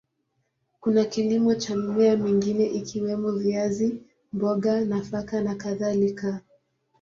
Kuna 0.79 1.05
kilimo 1.05 1.55
cha 1.55 1.75
mimea 1.75 2.17
mingine 2.17 2.65
ikiwemo 2.65 3.31
viazi, 3.31 4.01
mboga, 4.33 4.81
nafaka 4.85 5.41
na 5.41 5.55
kadhalika. 5.55 6.41